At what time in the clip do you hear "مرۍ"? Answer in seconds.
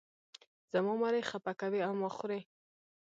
1.01-1.21